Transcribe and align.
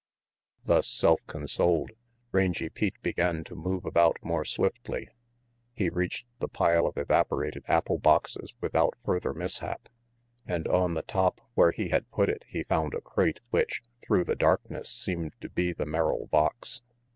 Thus 0.65 0.87
self 0.87 1.19
consoled, 1.27 1.91
Rangy 2.31 2.69
Pete 2.69 2.99
began 3.03 3.43
to 3.43 3.53
move 3.55 3.85
about 3.85 4.17
more 4.23 4.43
swiftly. 4.43 5.09
He 5.75 5.89
reached 5.91 6.25
the 6.39 6.47
pile 6.47 6.87
of 6.87 6.95
evapo 6.95 7.37
rated 7.37 7.65
apple 7.67 7.99
boxes 7.99 8.55
without 8.61 8.95
further 9.05 9.31
mishap, 9.31 9.89
and 10.47 10.67
on 10.67 10.95
the 10.95 11.03
top, 11.03 11.39
where 11.53 11.71
he 11.71 11.89
had 11.89 12.09
put 12.09 12.29
it, 12.29 12.43
he 12.47 12.63
found 12.63 12.95
a 12.95 13.01
crate 13.01 13.41
which, 13.51 13.83
through 14.01 14.23
the 14.23 14.35
darkness, 14.35 14.89
seemed 14.89 15.35
to 15.39 15.49
be 15.51 15.71
the 15.71 15.85
Merrill 15.85 16.25
box. 16.31 16.81